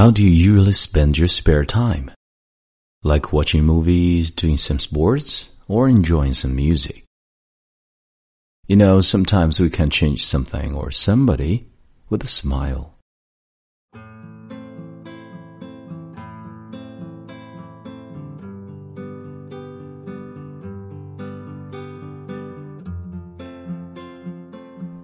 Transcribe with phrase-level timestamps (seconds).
[0.00, 2.11] How do you usually spend your spare time?
[3.03, 7.05] Like watching movies, doing some sports, or enjoying some music?
[8.67, 11.67] You know, sometimes we can change something or somebody
[12.09, 12.89] with a smile.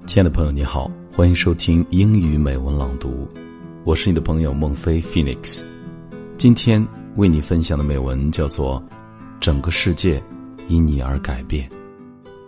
[0.07, 3.27] 亲爱的朋友，你好，欢迎收听英语美文朗读，
[3.86, 5.62] 我是你的朋友孟非 Phoenix。
[6.38, 8.80] 今天为你分享的美文叫做《
[9.40, 10.22] 整个世界
[10.68, 11.68] 因你而改变》，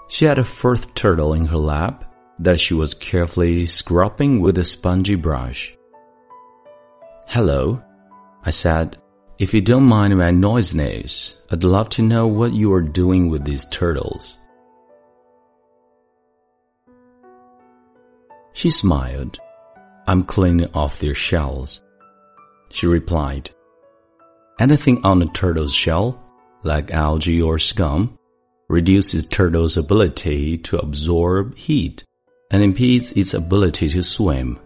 [0.09, 4.65] She had a fourth turtle in her lap that she was carefully scrubbing with a
[4.65, 5.77] spongy brush.
[7.27, 7.83] Hello,
[8.43, 8.97] I said.
[9.39, 13.45] If you don't mind my noisiness, I'd love to know what you are doing with
[13.45, 14.39] these turtles.
[18.55, 19.39] She smiled.
[20.09, 21.83] I'm cleaning off their shells.
[22.71, 23.51] She replied,
[24.59, 26.19] Anything on a turtle's shell,
[26.63, 28.19] like algae or scum,
[28.71, 32.05] reduces turtle's ability to absorb heat
[32.51, 34.59] and impedes its ability to swim.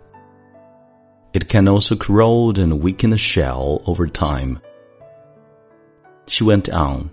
[1.33, 4.61] It can also corrode and weaken the shell over time.
[6.29, 7.11] She went on.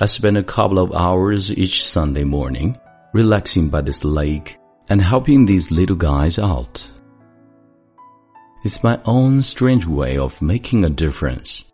[0.00, 2.76] I spend a couple of hours each Sunday morning
[3.12, 4.56] relaxing by this lake
[4.88, 6.90] and helping these little guys out.
[8.64, 11.64] It's my own strange way of making a difference.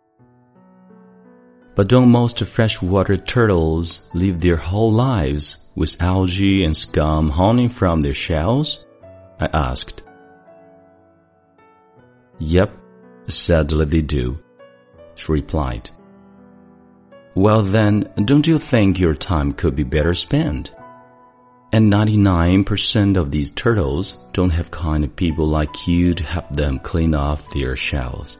[1.73, 8.01] But don't most freshwater turtles live their whole lives with algae and scum hanging from
[8.01, 8.83] their shells?
[9.39, 10.03] I asked.
[12.39, 12.71] Yep,
[13.29, 14.37] sadly they do,
[15.15, 15.89] she replied.
[17.35, 20.73] Well then, don't you think your time could be better spent?
[21.73, 26.79] And 99% of these turtles don't have kind of people like you to help them
[26.79, 28.37] clean off their shells.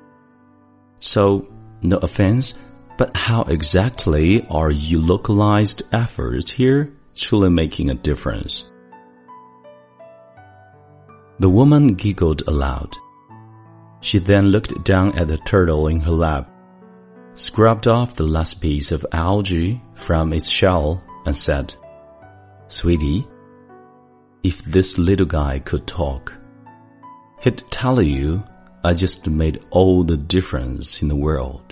[0.99, 1.47] So,
[1.81, 2.55] no offense,
[2.97, 8.65] but how exactly are your localized efforts here truly making a difference?
[11.39, 12.95] The woman giggled aloud.
[14.01, 16.51] She then looked down at the turtle in her lap,
[17.35, 21.73] scrubbed off the last piece of algae from its shell, and said,
[22.70, 23.24] Sweetie,
[24.42, 26.32] if this little guy could talk,
[27.42, 28.42] he'd tell you
[28.82, 31.62] I just made all the difference in the world.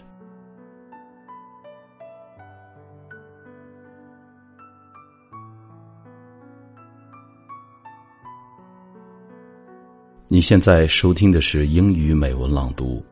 [10.26, 13.04] 你现在收听的是英语美文朗读，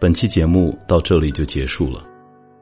[0.00, 2.02] 本期节目到这里就结束了，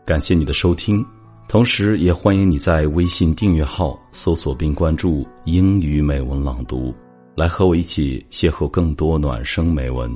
[0.04, 1.06] 感谢你的收听。
[1.47, 6.93] 同时，也欢迎你在微信订阅号搜索并关注“英语美文朗读”，
[7.35, 10.11] 来和我一起邂逅更多暖声美文。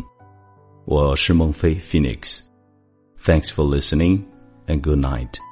[0.83, 4.21] 我是孟非 Phoenix，Thanks for listening
[4.67, 5.50] and good night。